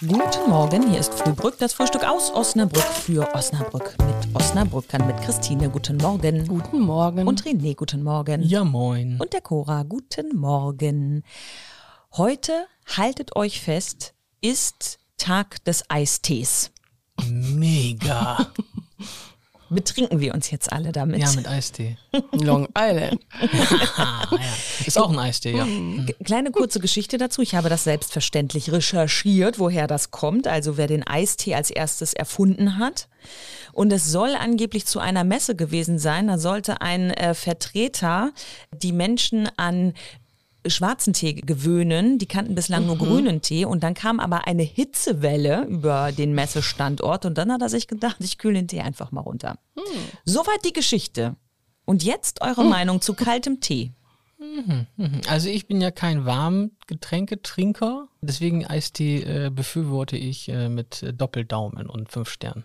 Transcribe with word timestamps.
Guten 0.00 0.48
Morgen, 0.48 0.90
hier 0.90 1.00
ist 1.00 1.14
Frühbrück, 1.14 1.58
das 1.58 1.74
Frühstück 1.74 2.02
aus 2.04 2.32
Osnabrück 2.32 2.82
für 2.82 3.32
Osnabrück 3.34 3.94
mit 3.98 4.34
Osnabrückern, 4.34 5.06
mit 5.06 5.16
Christine. 5.18 5.68
Guten 5.70 5.96
Morgen. 5.98 6.46
Guten 6.48 6.80
Morgen. 6.80 7.26
Und 7.26 7.44
René, 7.44 7.76
guten 7.76 8.02
Morgen. 8.02 8.42
Ja, 8.42 8.64
moin. 8.64 9.18
Und 9.20 9.32
der 9.32 9.40
Cora, 9.40 9.84
guten 9.84 10.36
Morgen. 10.36 11.22
Heute, 12.16 12.66
haltet 12.96 13.36
euch 13.36 13.60
fest, 13.60 14.14
ist 14.40 14.98
Tag 15.18 15.62
des 15.64 15.84
Eistees. 15.88 16.72
Mega. 17.28 18.52
Betrinken 19.74 20.20
wir 20.20 20.34
uns 20.34 20.50
jetzt 20.50 20.72
alle 20.72 20.92
damit? 20.92 21.20
Ja, 21.20 21.30
mit 21.32 21.48
Eistee. 21.48 21.96
Long 22.32 22.68
Island. 22.78 23.20
Ah, 23.96 24.26
ja. 24.30 24.38
Ist 24.86 24.98
auch 24.98 25.10
ein 25.10 25.18
Eistee, 25.18 25.56
ja. 25.56 25.64
G- 25.64 26.14
Kleine 26.24 26.50
kurze 26.50 26.80
Geschichte 26.80 27.18
dazu. 27.18 27.42
Ich 27.42 27.54
habe 27.54 27.68
das 27.68 27.84
selbstverständlich 27.84 28.72
recherchiert, 28.72 29.58
woher 29.58 29.86
das 29.86 30.10
kommt, 30.10 30.46
also 30.48 30.76
wer 30.76 30.86
den 30.86 31.06
Eistee 31.06 31.54
als 31.54 31.70
erstes 31.70 32.12
erfunden 32.14 32.78
hat. 32.78 33.08
Und 33.72 33.92
es 33.92 34.10
soll 34.10 34.34
angeblich 34.34 34.86
zu 34.86 34.98
einer 34.98 35.24
Messe 35.24 35.54
gewesen 35.54 35.98
sein. 35.98 36.26
Da 36.28 36.38
sollte 36.38 36.80
ein 36.80 37.10
äh, 37.10 37.34
Vertreter 37.34 38.32
die 38.72 38.92
Menschen 38.92 39.48
an 39.56 39.94
schwarzen 40.66 41.12
Tee 41.12 41.34
gewöhnen. 41.34 42.18
Die 42.18 42.26
kannten 42.26 42.54
bislang 42.54 42.86
nur 42.86 42.98
grünen 42.98 43.42
Tee. 43.42 43.64
Und 43.64 43.82
dann 43.82 43.94
kam 43.94 44.20
aber 44.20 44.46
eine 44.46 44.62
Hitzewelle 44.62 45.64
über 45.64 46.12
den 46.12 46.34
Messestandort. 46.34 47.24
Und 47.24 47.38
dann 47.38 47.52
hat 47.52 47.62
er 47.62 47.68
sich 47.68 47.88
gedacht, 47.88 48.16
ich 48.20 48.38
kühle 48.38 48.54
den 48.54 48.68
Tee 48.68 48.80
einfach 48.80 49.12
mal 49.12 49.20
runter. 49.20 49.58
Soweit 50.24 50.64
die 50.64 50.72
Geschichte. 50.72 51.36
Und 51.84 52.04
jetzt 52.04 52.42
eure 52.42 52.64
Meinung 52.64 53.00
zu 53.00 53.14
kaltem 53.14 53.60
Tee. 53.60 53.92
Also 55.28 55.48
ich 55.48 55.66
bin 55.66 55.80
ja 55.80 55.90
kein 55.90 56.24
Warmgetränketrinker, 56.24 58.08
deswegen 58.22 58.66
Eistee 58.66 59.22
äh, 59.22 59.50
befürworte 59.50 60.16
ich 60.16 60.48
äh, 60.48 60.68
mit 60.68 61.02
äh, 61.02 61.12
Doppeldaumen 61.12 61.88
und 61.88 62.10
fünf 62.10 62.28
Sternen. 62.28 62.64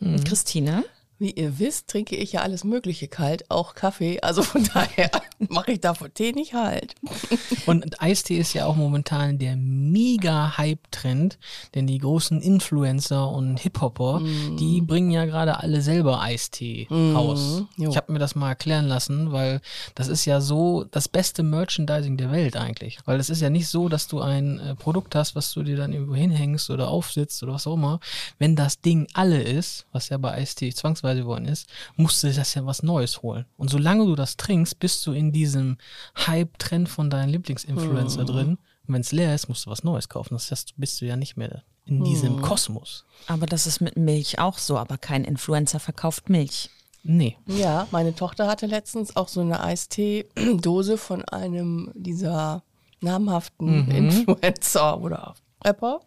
Und 0.00 0.24
Christine? 0.26 0.84
Wie 1.18 1.30
ihr 1.30 1.58
wisst, 1.58 1.88
trinke 1.88 2.16
ich 2.16 2.32
ja 2.32 2.42
alles 2.42 2.64
Mögliche 2.64 3.08
kalt, 3.08 3.50
auch 3.50 3.74
Kaffee. 3.74 4.20
Also 4.20 4.42
von 4.42 4.68
daher 4.74 5.10
mache 5.38 5.72
ich 5.72 5.80
davon 5.80 6.12
Tee 6.14 6.32
nicht 6.32 6.54
halt. 6.54 6.94
Und 7.66 8.00
Eistee 8.00 8.38
ist 8.38 8.52
ja 8.52 8.66
auch 8.66 8.76
momentan 8.76 9.38
der 9.38 9.56
mega 9.56 10.56
Hype-Trend, 10.56 11.38
denn 11.74 11.86
die 11.86 11.98
großen 11.98 12.40
Influencer 12.40 13.30
und 13.30 13.58
Hip-Hopper, 13.60 14.20
die 14.58 14.80
bringen 14.80 15.10
ja 15.10 15.24
gerade 15.24 15.58
alle 15.60 15.80
selber 15.82 16.20
Eistee 16.20 16.86
raus. 16.90 17.62
jo. 17.76 17.90
Ich 17.90 17.96
habe 17.96 18.12
mir 18.12 18.18
das 18.18 18.34
mal 18.34 18.50
erklären 18.50 18.86
lassen, 18.86 19.32
weil 19.32 19.60
das 19.94 20.08
ist 20.08 20.24
ja 20.24 20.40
so 20.40 20.84
das 20.90 21.08
beste 21.08 21.42
Merchandising 21.42 22.16
der 22.16 22.30
Welt 22.30 22.56
eigentlich. 22.56 22.98
Weil 23.04 23.20
es 23.20 23.30
ist 23.30 23.40
ja 23.40 23.50
nicht 23.50 23.68
so, 23.68 23.88
dass 23.88 24.08
du 24.08 24.20
ein 24.20 24.58
äh, 24.58 24.74
Produkt 24.74 25.14
hast, 25.14 25.34
was 25.34 25.52
du 25.52 25.62
dir 25.62 25.76
dann 25.76 25.92
irgendwo 25.92 26.14
hinhängst 26.14 26.70
oder 26.70 26.88
aufsitzt 26.88 27.42
oder 27.42 27.54
was 27.54 27.66
auch 27.66 27.74
immer. 27.74 28.00
Wenn 28.38 28.56
das 28.56 28.80
Ding 28.80 29.06
alle 29.12 29.42
ist, 29.42 29.86
was 29.92 30.08
ja 30.08 30.18
bei 30.18 30.32
Eistee 30.32 30.72
zwangsweise 30.72 31.22
geworden 31.22 31.46
ist, 31.46 31.68
musst 31.96 32.22
du 32.22 32.32
das 32.32 32.54
ja 32.54 32.66
was 32.66 32.82
Neues 32.82 33.22
holen. 33.22 33.44
Und 33.56 33.70
solange 33.70 34.04
du 34.06 34.14
das 34.14 34.36
trinkst, 34.36 34.78
bist 34.78 35.06
du 35.06 35.12
in 35.12 35.23
diesem 35.32 35.78
Hype-Trend 36.16 36.88
von 36.88 37.10
deinen 37.10 37.30
Lieblingsinfluencer 37.30 38.24
drin. 38.24 38.58
Und 38.86 38.94
wenn 38.94 39.00
es 39.00 39.12
leer 39.12 39.34
ist, 39.34 39.48
musst 39.48 39.66
du 39.66 39.70
was 39.70 39.84
Neues 39.84 40.08
kaufen. 40.08 40.34
Das 40.34 40.50
heißt, 40.50 40.70
du 40.70 40.74
bist 40.76 41.00
du 41.00 41.06
ja 41.06 41.16
nicht 41.16 41.36
mehr 41.36 41.62
in 41.86 42.02
diesem 42.04 42.40
Kosmos. 42.40 43.04
Aber 43.26 43.46
das 43.46 43.66
ist 43.66 43.80
mit 43.80 43.96
Milch 43.96 44.38
auch 44.38 44.58
so, 44.58 44.78
aber 44.78 44.98
kein 44.98 45.24
Influencer 45.24 45.80
verkauft 45.80 46.28
Milch. 46.30 46.70
Nee. 47.02 47.36
Ja, 47.46 47.86
meine 47.90 48.14
Tochter 48.14 48.46
hatte 48.46 48.66
letztens 48.66 49.16
auch 49.16 49.28
so 49.28 49.40
eine 49.40 49.62
Eistee-Dose 49.62 50.96
von 50.96 51.22
einem 51.24 51.90
dieser 51.94 52.62
namhaften 53.00 53.90
Influencer 53.90 55.00
oder 55.00 55.34
Rapper. 55.64 56.00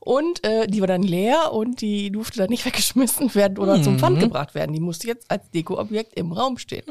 Und 0.00 0.44
äh, 0.44 0.66
die 0.66 0.80
war 0.80 0.86
dann 0.86 1.02
leer 1.02 1.52
und 1.52 1.80
die 1.80 2.10
durfte 2.10 2.38
dann 2.38 2.50
nicht 2.50 2.64
weggeschmissen 2.66 3.34
werden 3.34 3.58
oder 3.58 3.82
zum 3.82 3.98
Pfand 3.98 4.20
gebracht 4.20 4.54
werden. 4.54 4.72
Die 4.72 4.80
musste 4.80 5.06
jetzt 5.08 5.30
als 5.30 5.50
Dekoobjekt 5.50 6.14
im 6.18 6.32
Raum 6.32 6.58
stehen. 6.58 6.84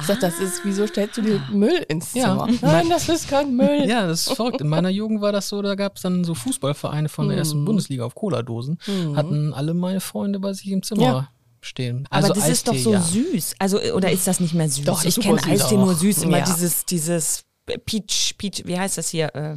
Ich 0.00 0.06
sag, 0.06 0.20
das 0.20 0.38
ist, 0.38 0.64
wieso 0.64 0.86
stellst 0.86 1.16
du 1.18 1.22
dir 1.22 1.40
Müll 1.52 1.84
ins 1.88 2.14
Ja. 2.14 2.46
Zimmer? 2.46 2.48
Nein, 2.62 2.88
das 2.88 3.08
ist 3.08 3.28
kein 3.28 3.54
Müll. 3.56 3.84
Ja, 3.88 4.06
das 4.06 4.26
ist 4.26 4.34
verrückt. 4.36 4.60
In 4.60 4.68
meiner 4.68 4.90
Jugend 4.90 5.20
war 5.20 5.32
das 5.32 5.48
so, 5.48 5.60
da 5.62 5.74
gab 5.74 5.96
es 5.96 6.02
dann 6.02 6.24
so 6.24 6.34
Fußballvereine 6.34 7.08
von 7.08 7.28
der 7.28 7.38
ersten 7.38 7.64
Bundesliga 7.64 8.04
auf 8.04 8.14
Cola-Dosen. 8.14 8.78
Hatten 9.14 9.52
alle 9.52 9.74
meine 9.74 10.00
Freunde 10.00 10.38
bei 10.40 10.52
sich 10.52 10.70
im 10.70 10.82
Zimmer 10.82 11.02
Ja. 11.02 11.28
stehen. 11.60 12.06
Aber 12.10 12.26
Also 12.28 12.34
das 12.34 12.48
ist 12.48 12.68
doch 12.68 12.72
Eistee, 12.74 12.82
so 12.84 12.92
ja. 12.92 13.00
süß. 13.00 13.54
Also, 13.58 13.80
oder 13.80 14.10
ist 14.10 14.26
das 14.26 14.40
nicht 14.40 14.54
mehr 14.54 14.68
süß? 14.68 14.84
Doch, 14.84 15.04
ich 15.04 15.18
kenne 15.20 15.42
Eistee 15.44 15.76
nur 15.76 15.92
auch. 15.92 15.98
süß. 15.98 16.22
Immer 16.22 16.38
Ja. 16.38 16.44
dieses, 16.44 16.84
dieses 16.84 17.44
Peach, 17.86 18.34
Peach, 18.38 18.62
wie 18.66 18.78
heißt 18.78 18.98
das 18.98 19.08
hier? 19.08 19.34
Äh, 19.34 19.56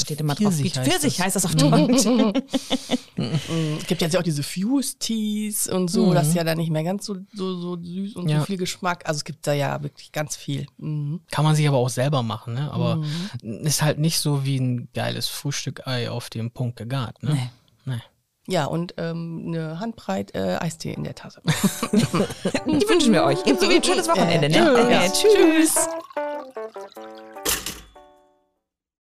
steht 0.00 0.20
immer 0.20 0.34
drauf. 0.34 0.54
Pfirsich 0.54 0.72
Peach. 0.72 0.78
heißt 0.78 0.90
Pfirsich 0.90 1.16
das. 1.16 1.24
heißt 1.26 1.36
das 1.36 1.44
auf 1.46 1.54
Deutsch. 1.54 2.06
Es 3.80 3.86
gibt 3.88 4.00
jetzt 4.00 4.12
ja 4.12 4.20
auch 4.20 4.24
diese 4.24 4.44
Fuse-Teas 4.44 5.66
und 5.66 5.90
so, 5.90 6.14
das 6.14 6.28
ist 6.28 6.34
ja 6.34 6.44
dann 6.44 6.56
nicht 6.58 6.70
mehr 6.70 6.84
ganz 6.84 7.04
so, 7.04 7.16
so, 7.34 7.60
so 7.60 7.76
süß 7.82 8.14
und 8.14 8.28
Ja. 8.28 8.38
so 8.38 8.44
viel 8.46 8.58
Geschmack. 8.58 9.08
Also 9.08 9.18
es 9.18 9.24
gibt 9.24 9.44
da 9.44 9.52
ja 9.54 9.82
wirklich 9.82 10.12
ganz 10.12 10.36
viel. 10.36 10.66
Mhm. 10.76 11.20
Kann 11.32 11.44
man 11.44 11.56
sich 11.56 11.66
aber 11.66 11.78
auch 11.78 11.88
selber 11.88 12.22
machen, 12.22 12.54
ne? 12.54 12.70
Aber 12.72 13.02
ist 13.42 13.82
halt 13.82 13.98
nicht 13.98 14.20
so 14.20 14.44
wie 14.44 14.58
ein 14.60 14.88
geiles 14.94 15.26
Frühstück-Ei 15.26 16.10
auf 16.10 16.30
dem 16.30 16.52
Punkt 16.52 16.76
gegart, 16.76 17.20
ne? 17.24 17.50
Nee. 17.84 17.94
Nee. 17.96 18.02
Ja, 18.46 18.66
und 18.66 18.94
ähm, 18.98 19.46
eine 19.48 19.80
Handbreit 19.80 20.34
äh, 20.36 20.56
Eistee 20.60 20.92
in 20.92 21.02
der 21.02 21.16
Tasse. 21.16 21.42
Die 21.92 22.88
wünschen 22.88 23.12
wir 23.12 23.24
euch. 23.24 23.38
Ebenso 23.46 23.68
wie 23.68 23.74
ein 23.76 23.84
schönes 23.84 24.06
Wochenende. 24.08 24.48
Ne? 24.48 25.10
Tschüss. 25.12 25.26
Äh, 25.26 25.58
tschüss. 25.58 25.88